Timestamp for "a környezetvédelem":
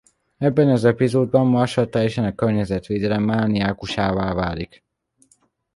2.25-3.23